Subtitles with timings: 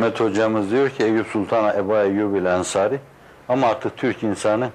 [0.00, 3.00] Ahmet hocamız diyor ki Eyüp Sultan Ebu Eyyub ile Ensari
[3.48, 4.70] ama artık Türk insanı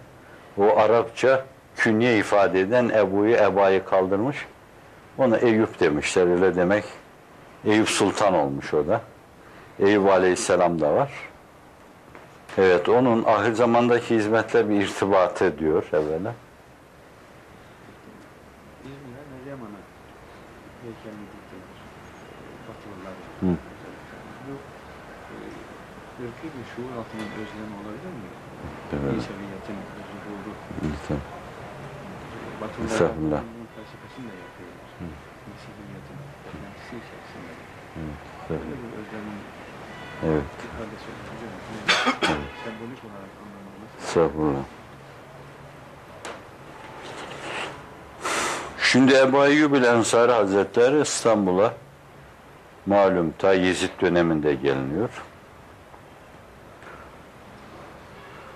[0.57, 4.46] o Arapça künye ifade eden Ebu'yu Eba'yı kaldırmış.
[5.17, 6.83] Ona Eyüp demişler öyle demek.
[7.65, 9.01] Eyüp Sultan olmuş o da.
[9.79, 11.11] Eyüp Aleyhisselam da var.
[12.57, 16.34] Evet onun ahir zamandaki hizmetle bir irtibatı diyor evvela.
[23.42, 23.55] Hı.
[25.34, 25.36] E,
[26.26, 28.29] ırkı bir şuur altının özlemi olabilir mi?
[28.96, 29.14] Evet.
[29.18, 29.79] İnsaniyet'in
[30.24, 30.52] zuhuru.
[30.92, 31.21] Lütfen.
[32.61, 33.42] Batılılar Estağfurullah.
[33.50, 34.86] bunun felsefesini de yapıyorlar.
[35.52, 37.52] İnsaniyet'in beklentisi içerisinde.
[38.50, 38.61] Evet.
[38.64, 39.39] Böyle bir özlemin
[40.30, 40.50] Evet.
[40.67, 41.53] ifadesi hocam.
[42.64, 43.89] Sembolik olarak anlamamız.
[44.05, 44.66] Estağfurullah.
[48.81, 51.73] Şimdi Ebu Eyyub ile Ensari Hazretleri İstanbul'a
[52.86, 55.09] malum ta Yezid döneminde geliniyor.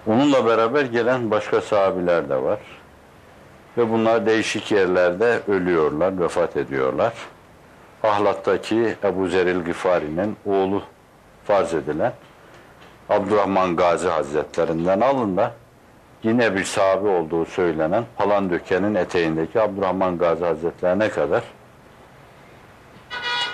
[0.08, 2.60] Onunla beraber gelen başka sahabiler de var.
[3.78, 7.14] Ve bunlar değişik yerlerde ölüyorlar, vefat ediyorlar.
[8.04, 10.82] Ahlat'taki Ebu Zeril Gifari'nin oğlu
[11.46, 12.14] farz edilen
[13.10, 15.52] Abdurrahman Gazi Hazretlerinden alın da
[16.24, 21.44] yine bir sahabe olduğu söylenen Palandöken'in eteğindeki Abdurrahman Gazi Hazretlerine kadar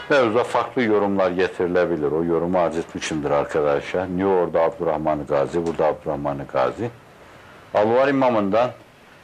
[0.09, 2.11] mevzuda farklı yorumlar getirilebilir.
[2.11, 4.07] O yorumu arz etmişimdir arkadaşlar.
[4.09, 6.89] Niye orada Abdurrahman Gazi, burada Abdurrahman Gazi?
[7.73, 8.71] Alvar İmam'ından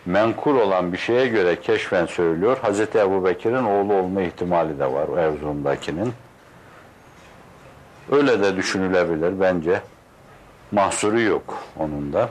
[0.06, 2.58] menkul olan bir şeye göre keşfen söylüyor.
[2.62, 6.14] Hazreti Ebu Bekir'in oğlu olma ihtimali de var Erzurum'dakinin.
[8.12, 9.82] Öyle de düşünülebilir bence.
[10.72, 12.30] Mahsuru yok onun da.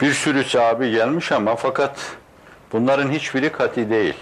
[0.00, 2.16] Bir sürü sahabi gelmiş ama fakat
[2.72, 4.14] bunların hiçbiri kati değil.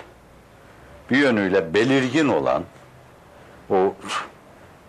[1.11, 2.63] Bir yönüyle belirgin olan
[3.71, 3.95] o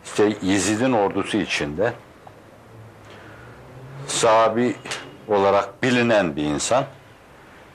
[0.06, 1.94] işte Yezid'in ordusu içinde
[4.08, 4.76] sahabi
[5.28, 6.84] olarak bilinen bir insan.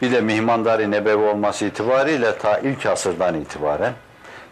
[0.03, 3.93] Bir de mihmandari nebevi olması itibariyle ta ilk asırdan itibaren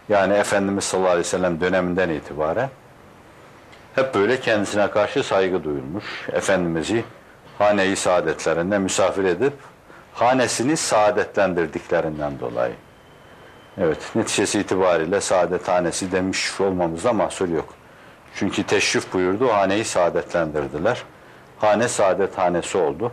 [0.09, 2.71] yani Efendimiz sallallahu aleyhi ve sellem döneminden itibaren
[3.95, 6.05] hep böyle kendisine karşı saygı duyulmuş.
[6.33, 7.05] Efendimiz'i
[7.59, 9.55] hane-i saadetlerinde misafir edip
[10.15, 12.75] hanesini saadetlendirdiklerinden dolayı.
[13.79, 17.75] Evet, neticesi itibariyle saadet hanesi demiş olmamızda mahsur yok.
[18.35, 21.03] Çünkü teşrif buyurdu, haneyi saadetlendirdiler.
[21.59, 23.13] Hane saadet hanesi oldu.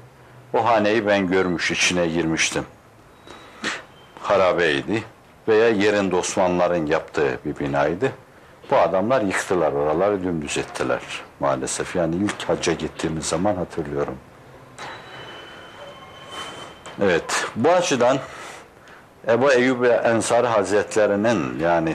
[0.53, 2.65] O haneyi ben görmüş, içine girmiştim.
[4.21, 5.03] Harabeydi
[5.47, 8.11] veya yerinde Osmanlıların yaptığı bir binaydı.
[8.71, 11.01] Bu adamlar yıktılar oraları dümdüz ettiler
[11.39, 11.95] maalesef.
[11.95, 14.17] Yani ilk hacca gittiğimiz zaman hatırlıyorum.
[17.01, 18.17] Evet bu açıdan
[19.27, 21.93] Ebu Eyyub Ensar Hazretlerinin yani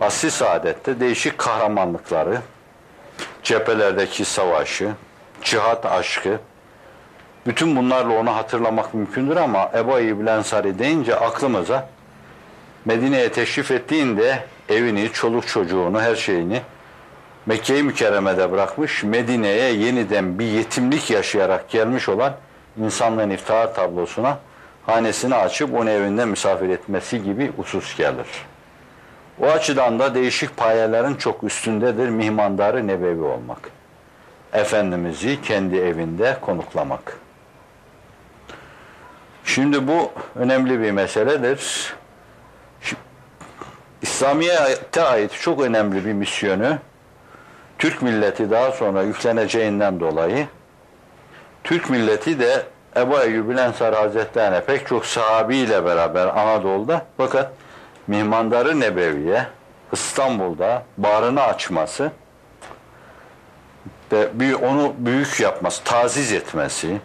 [0.00, 2.38] asli saadette değişik kahramanlıkları,
[3.42, 4.90] cephelerdeki savaşı,
[5.42, 6.38] cihat aşkı,
[7.46, 11.88] bütün bunlarla onu hatırlamak mümkündür ama Ebu Eyyub Ensari deyince aklımıza
[12.84, 16.62] Medine'ye teşrif ettiğinde evini, çoluk çocuğunu, her şeyini
[17.46, 22.34] Mekke-i Mükerreme'de bırakmış, Medine'ye yeniden bir yetimlik yaşayarak gelmiş olan
[22.78, 24.38] insanlığın iftihar tablosuna
[24.86, 28.26] hanesini açıp onu evinde misafir etmesi gibi usus gelir.
[29.40, 33.58] O açıdan da değişik payelerin çok üstündedir mihmandarı nebevi olmak.
[34.52, 37.18] Efendimiz'i kendi evinde konuklamak.
[39.44, 41.94] Şimdi bu önemli bir meseledir.
[44.02, 46.78] İslamiyet'e ait çok önemli bir misyonu
[47.78, 50.46] Türk milleti daha sonra yükleneceğinden dolayı
[51.64, 52.66] Türk milleti de
[52.96, 57.52] Ebu Eyyub Ensar Hazretlerine pek çok sahabiyle beraber Anadolu'da fakat
[58.06, 59.46] Mihmandarı Nebevi'ye
[59.92, 62.12] İstanbul'da bağrını açması
[64.12, 67.00] ve onu büyük yapması, taziz etmesi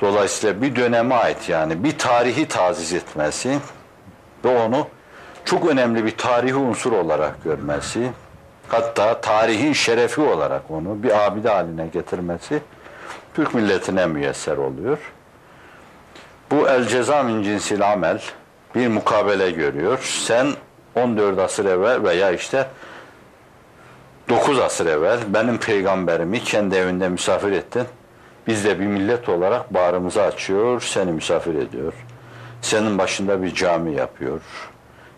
[0.00, 3.58] dolayısıyla bir döneme ait yani bir tarihi taziz etmesi
[4.44, 4.86] ve onu
[5.44, 8.10] çok önemli bir tarihi unsur olarak görmesi
[8.68, 12.60] hatta tarihin şerefi olarak onu bir abide haline getirmesi
[13.34, 14.98] Türk milletine müyesser oluyor.
[16.50, 18.22] Bu el ceza min cinsil amel
[18.74, 19.98] bir mukabele görüyor.
[20.02, 20.46] Sen
[20.94, 22.66] 14 asır evvel veya işte
[24.28, 27.86] 9 asır evvel benim peygamberimi kendi evinde misafir ettin.
[28.46, 31.92] Biz de bir millet olarak bağrımızı açıyor, seni misafir ediyor.
[32.62, 34.40] Senin başında bir cami yapıyor.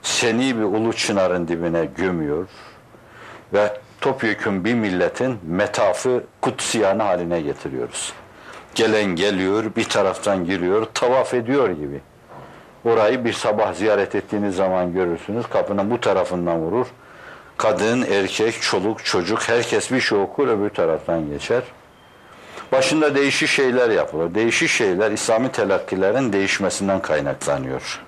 [0.02, 2.46] Seni bir ulu çınarın dibine gömüyor.
[3.52, 8.12] Ve topyekun bir milletin metafı kutsiyanı haline getiriyoruz.
[8.74, 12.00] Gelen geliyor, bir taraftan giriyor, tavaf ediyor gibi.
[12.84, 15.46] Orayı bir sabah ziyaret ettiğiniz zaman görürsünüz.
[15.46, 16.86] Kapının bu tarafından vurur.
[17.56, 21.62] kadın, erkek, çoluk, çocuk herkes bir şey okur öbür taraftan geçer.
[22.72, 24.34] Başında değişik şeyler yapılır.
[24.34, 28.00] Değişik şeyler İslami telakkilerin değişmesinden kaynaklanıyor.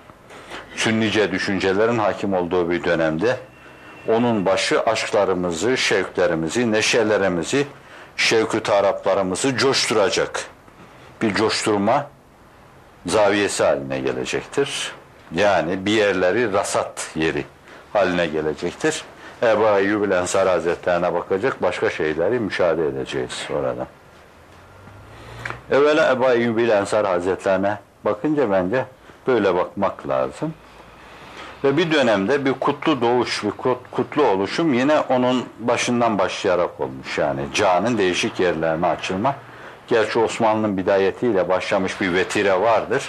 [0.77, 3.37] Sünnice düşüncelerin hakim olduğu bir dönemde
[4.09, 7.67] onun başı aşklarımızı, şevklerimizi, neşelerimizi,
[8.17, 10.45] şevkü taraplarımızı coşturacak.
[11.23, 12.07] Bir coşturma
[13.07, 14.93] zaviyesi haline gelecektir.
[15.35, 17.45] Yani bir yerleri rasat yeri
[17.93, 19.05] haline gelecektir.
[19.43, 23.87] Ebu Eyyub Ensar Hazretlerine bakacak başka şeyleri müşahede edeceğiz orada.
[25.71, 28.85] Evvela Ebu Eyyub Ensar Hazretlerine bakınca bence
[29.27, 30.55] böyle bakmak lazım.
[31.65, 33.51] Ve bir dönemde bir kutlu doğuş, bir
[33.91, 37.19] kutlu oluşum yine onun başından başlayarak olmuş.
[37.19, 39.35] Yani canın değişik yerlerine açılma.
[39.89, 43.03] Gerçi Osmanlı'nın bidayetiyle başlamış bir vetire vardır.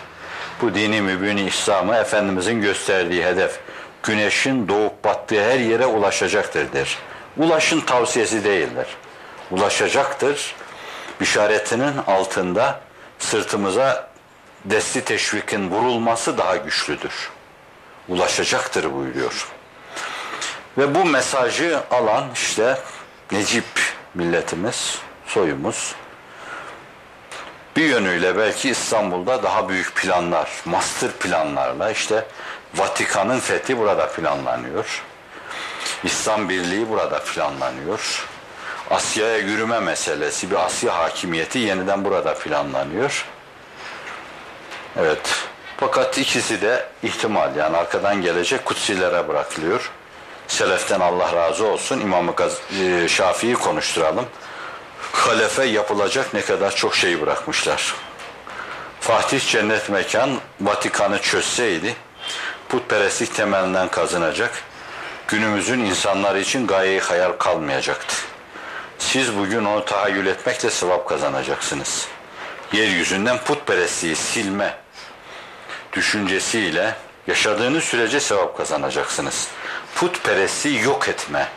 [0.62, 3.60] Bu dini mübini İslam'ı Efendimizin gösterdiği hedef.
[4.04, 6.98] Güneşin doğup battığı her yere ulaşacaktır der.
[7.38, 8.88] Ulaşın tavsiyesi değildir.
[9.52, 10.56] Ulaşacaktır.
[11.22, 12.80] Bişaretinin altında
[13.20, 14.10] sırtımıza
[14.66, 17.33] desti teşvikin vurulması daha güçlüdür
[18.08, 19.48] ulaşacaktır buyuruyor.
[20.78, 22.78] Ve bu mesajı alan işte
[23.32, 23.66] Necip
[24.14, 25.96] milletimiz, soyumuz
[27.76, 32.26] bir yönüyle belki İstanbul'da daha büyük planlar, master planlarla işte
[32.76, 35.04] Vatikan'ın fethi burada planlanıyor.
[36.04, 38.28] İslam Birliği burada planlanıyor.
[38.90, 43.26] Asya'ya yürüme meselesi, bir Asya hakimiyeti yeniden burada planlanıyor.
[44.98, 45.46] Evet,
[45.78, 49.92] fakat ikisi de ihtimal yani arkadan gelecek kutsilere bırakılıyor.
[50.48, 52.34] Seleften Allah razı olsun İmam-ı
[52.82, 54.26] e, Şafii'yi konuşturalım.
[55.12, 57.96] Halefe yapılacak ne kadar çok şey bırakmışlar.
[59.00, 60.30] Fatih cennet mekan
[60.62, 61.96] Vatikan'ı çözseydi
[62.70, 64.52] putperestlik temelinden kazanacak.
[65.28, 68.16] Günümüzün insanları için gayeyi hayal kalmayacaktı.
[69.00, 72.08] Siz bugün onu tahayyül etmekle sevap kazanacaksınız.
[72.74, 74.74] Yeryüzünden putperestliği silme,
[75.94, 76.96] düşüncesiyle
[77.28, 79.48] yaşadığınız sürece sevap kazanacaksınız.
[79.96, 81.48] Putperestliği yok etme,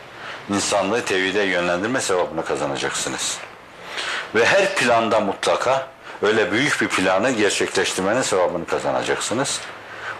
[0.49, 3.37] insanlığı tevhide yönlendirme sevabını kazanacaksınız.
[4.35, 5.87] Ve her planda mutlaka
[6.21, 9.59] öyle büyük bir planı gerçekleştirmenin sevabını kazanacaksınız.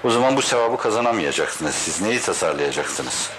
[0.04, 1.75] O zaman bu sevabı kazanamayacaksınız.
[1.75, 3.30] Siz neyi tasarlayacaksınız?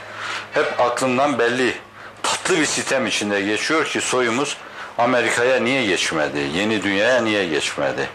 [0.54, 1.74] Hep aklımdan belli
[2.22, 4.56] tatlı bir sistem içinde geçiyor ki soyumuz
[4.98, 6.38] Amerika'ya niye geçmedi?
[6.54, 8.08] Yeni dünyaya niye geçmedi?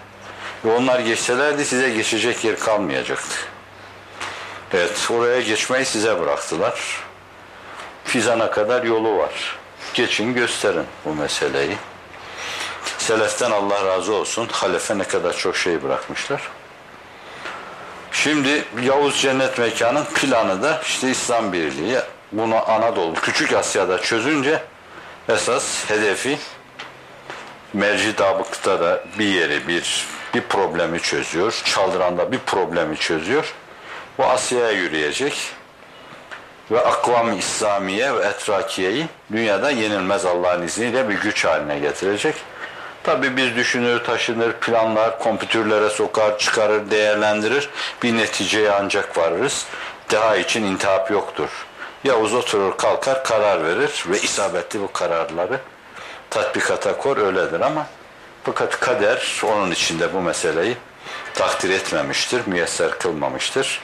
[0.65, 3.36] Ve onlar geçselerdi size geçecek yer kalmayacaktı.
[4.74, 7.04] Evet, oraya geçmeyi size bıraktılar.
[8.06, 9.57] Fizan'a kadar yolu var.
[9.94, 11.77] Geçin gösterin bu meseleyi.
[12.98, 14.48] Seleften Allah razı olsun.
[14.51, 16.42] Halefe ne kadar çok şey bırakmışlar.
[18.12, 22.00] Şimdi Yavuz Cennet Mekanı'nın planı da işte İslam Birliği.
[22.31, 24.63] Bunu Anadolu, Küçük Asya'da çözünce
[25.30, 26.38] esas hedefi
[27.74, 31.62] merci dabıkta da bir yeri, bir bir problemi çözüyor.
[31.65, 33.53] Çaldıran'da bir problemi çözüyor.
[34.18, 35.51] Bu Asya'ya yürüyecek.
[36.71, 42.35] Ve akvam İslamiye ve etrakiyeyi dünyada yenilmez Allah'ın izniyle bir güç haline getirecek.
[43.03, 47.69] Tabi biz düşünür, taşınır, planlar, kompütürlere sokar, çıkarır, değerlendirir.
[48.03, 49.65] Bir neticeye ancak varırız.
[50.12, 51.50] Daha için intihap yoktur.
[52.03, 55.59] Yavuz oturur, kalkar, karar verir ve isabetli bu kararları
[56.29, 57.88] tatbikata kor öyledir ama
[58.43, 60.77] fakat kader onun içinde bu meseleyi
[61.33, 63.81] takdir etmemiştir, müyesser kılmamıştır.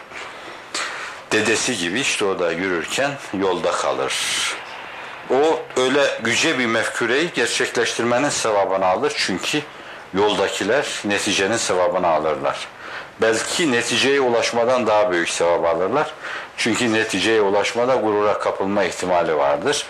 [1.31, 4.13] Dedesi gibi işte o da yürürken yolda kalır.
[5.29, 9.61] O öyle güce bir mefkureyi gerçekleştirmenin sevabını alır çünkü
[10.13, 12.67] yoldakiler neticenin sevabını alırlar.
[13.21, 16.13] Belki neticeye ulaşmadan daha büyük sevap alırlar.
[16.57, 19.85] Çünkü neticeye ulaşmada gurura kapılma ihtimali vardır.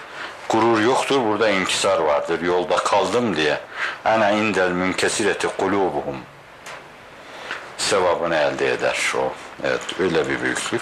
[0.50, 2.42] Gurur yoktur, burada inkisar vardır.
[2.42, 3.60] Yolda kaldım diye.
[4.06, 6.18] Ana indel münkesireti kulubuhum.
[7.78, 9.34] Sevabını elde eder o.
[9.64, 10.82] Evet, öyle bir büyüklük.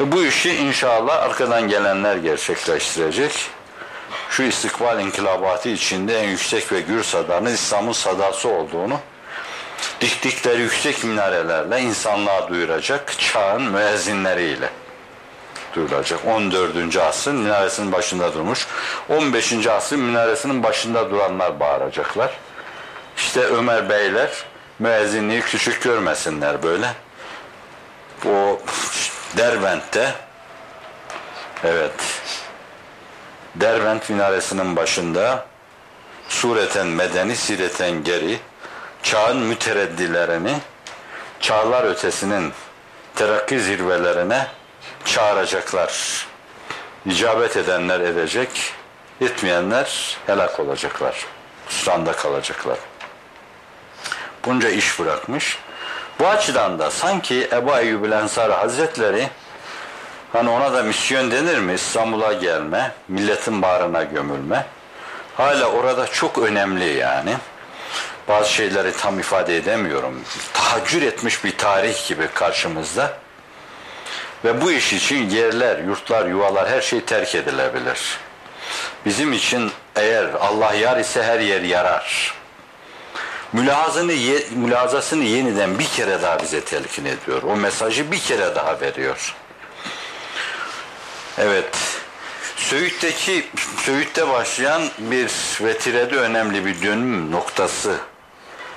[0.00, 3.50] Ve bu işi inşallah arkadan gelenler gerçekleştirecek.
[4.30, 9.00] Şu istikbal inkılabatı içinde en yüksek ve gür sadanın İslam'ın sadası olduğunu
[10.00, 14.70] diktikleri yüksek minarelerle insanlığa duyuracak çağın müezzinleriyle
[15.74, 16.20] duyulacak.
[16.26, 16.96] 14.
[16.96, 18.66] asrın minaresinin başında durmuş.
[19.08, 19.66] 15.
[19.66, 22.30] asrın minaresinin başında duranlar bağıracaklar.
[23.16, 24.30] İşte Ömer Beyler
[24.78, 26.88] müezzinliği küçük görmesinler böyle.
[28.26, 28.60] O
[29.36, 30.14] Derbent'te
[31.64, 31.92] evet
[33.54, 35.46] Derbent minaresinin başında
[36.28, 38.38] sureten medeni sireten geri
[39.02, 40.54] çağın mütereddilerini
[41.40, 42.52] çağlar ötesinin
[43.14, 44.46] terakki zirvelerine
[45.12, 46.26] çağıracaklar.
[47.06, 48.48] icabet edenler edecek,
[49.20, 51.26] etmeyenler helak olacaklar.
[51.68, 52.78] Hüsranda kalacaklar.
[54.44, 55.58] Bunca iş bırakmış.
[56.18, 59.28] Bu açıdan da sanki Ebu Eyyub Ensari Hazretleri
[60.32, 61.74] hani ona da misyon denir mi?
[61.74, 64.66] İstanbul'a gelme, milletin bağrına gömülme.
[65.36, 67.36] Hala orada çok önemli yani.
[68.28, 70.20] Bazı şeyleri tam ifade edemiyorum.
[70.52, 73.12] Tahaccür etmiş bir tarih gibi karşımızda.
[74.44, 78.18] Ve bu iş için yerler, yurtlar, yuvalar her şey terk edilebilir.
[79.06, 82.34] Bizim için eğer Allah yar ise her yer yarar.
[83.52, 84.46] Mülahazını, ye-
[85.24, 87.42] yeniden bir kere daha bize telkin ediyor.
[87.42, 89.34] O mesajı bir kere daha veriyor.
[91.38, 91.78] Evet.
[92.56, 93.46] Söğüt'teki
[93.76, 95.30] Söğüt'te başlayan bir
[95.60, 97.96] vetirede önemli bir dönüm noktası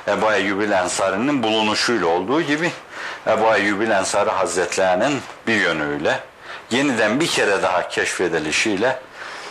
[0.07, 2.71] Ebu Eyyubil Ensari'nin bulunuşuyla olduğu gibi
[3.27, 6.19] Ebu Eyyubil Ensari Hazretlerinin bir yönüyle
[6.71, 8.99] yeniden bir kere daha keşfedilişiyle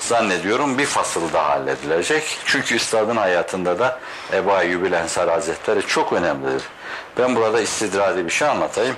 [0.01, 2.39] zannediyorum bir fasıl daha halledilecek.
[2.47, 4.01] Çünkü üstadın hayatında da
[4.33, 6.63] Ebu Eyyubil Ensari Hazretleri çok önemlidir.
[7.19, 8.97] Ben burada istidradi bir şey anlatayım.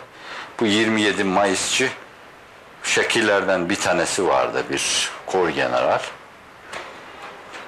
[0.60, 1.88] Bu 27 Mayısçı
[2.82, 6.00] şekillerden bir tanesi vardı bir kor general.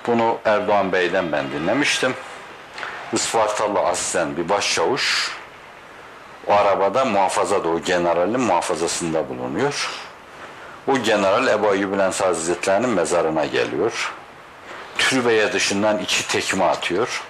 [0.07, 2.15] Bunu Erdoğan Bey'den ben dinlemiştim.
[3.13, 5.33] Ispartalı aslen bir başçavuş
[6.49, 9.91] o arabada muhafazada o generalin muhafazasında bulunuyor.
[10.87, 14.13] O general Ebu Eyyub Ensar Hazretleri'nin mezarına geliyor.
[14.99, 17.23] Türbeye dışından iki tekme atıyor.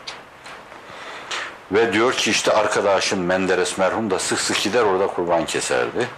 [1.72, 6.08] Ve diyor ki işte arkadaşın Menderes merhum da sık sık gider orada kurban keserdi.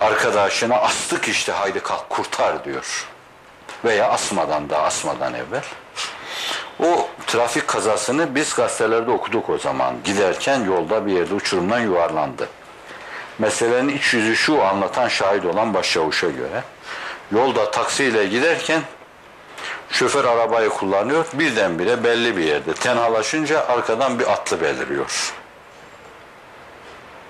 [0.00, 3.06] Arkadaşına astık işte haydi kalk kurtar diyor.
[3.84, 5.64] Veya asmadan da asmadan evvel.
[6.80, 9.94] O trafik kazasını biz gazetelerde okuduk o zaman.
[10.04, 12.48] Giderken yolda bir yerde uçurumdan yuvarlandı.
[13.38, 16.62] Meselenin iç yüzü şu anlatan şahit olan başçavuşa göre.
[17.32, 18.82] Yolda taksiyle giderken
[19.90, 21.26] şoför arabayı kullanıyor.
[21.32, 25.34] Birdenbire belli bir yerde tenhalaşınca arkadan bir atlı beliriyor.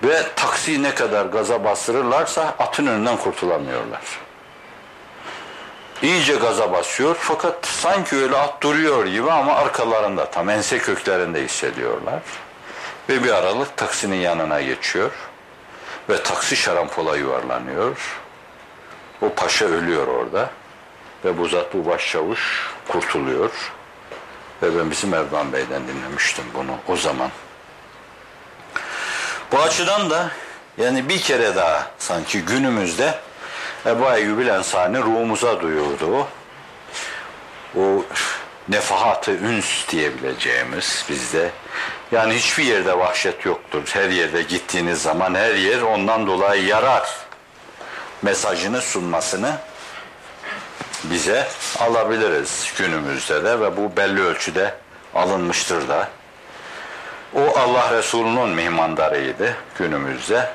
[0.02, 4.23] Ve taksiyi ne kadar gaza bastırırlarsa atın önünden kurtulamıyorlar.
[6.02, 12.22] İyice gaza basıyor fakat sanki öyle at duruyor gibi ama arkalarında tam ense köklerinde hissediyorlar.
[13.08, 15.10] Ve bir aralık taksinin yanına geçiyor
[16.08, 18.20] ve taksi şarampola yuvarlanıyor.
[19.22, 20.50] O paşa ölüyor orada
[21.24, 23.50] ve bu zat bu başçavuş kurtuluyor.
[24.62, 27.30] Ve ben bizim Erdoğan Bey'den dinlemiştim bunu o zaman.
[29.52, 30.30] Bu açıdan da
[30.78, 33.14] yani bir kere daha sanki günümüzde
[33.86, 36.26] Ebu Eyyubil Ensari ruhumuza duyurdu.
[37.76, 38.04] O
[38.68, 41.50] nefahat-ı üns diyebileceğimiz bizde.
[42.12, 43.82] Yani hiçbir yerde vahşet yoktur.
[43.92, 47.08] Her yerde gittiğiniz zaman her yer ondan dolayı yarar.
[48.22, 49.56] Mesajını sunmasını
[51.04, 51.46] bize
[51.80, 54.74] alabiliriz günümüzde de ve bu belli ölçüde
[55.14, 56.08] alınmıştır da.
[57.34, 60.48] O Allah Resulü'nün mihmandarıydı günümüzde.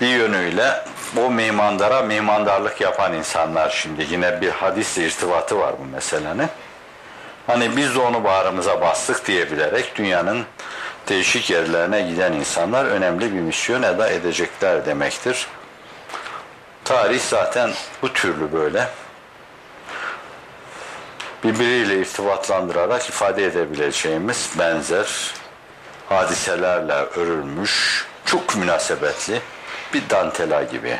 [0.00, 0.84] Bir yönüyle
[1.16, 6.48] o mihmandara mihmandarlık yapan insanlar şimdi yine bir hadis irtibatı var bu meselenin.
[7.46, 10.44] Hani biz de onu bağrımıza bastık diyebilerek dünyanın
[11.08, 15.46] değişik yerlerine giden insanlar önemli bir misyon eda edecekler demektir.
[16.84, 17.70] Tarih zaten
[18.02, 18.88] bu türlü böyle
[21.44, 25.34] birbiriyle irtibatlandırarak ifade edebileceğimiz benzer
[26.08, 29.40] hadiselerle örülmüş çok münasebetli
[29.94, 30.98] bir dantela gibi.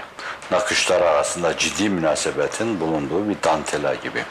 [0.50, 4.24] Nakışlar arasında ciddi münasebetin bulunduğu bir dantela gibi.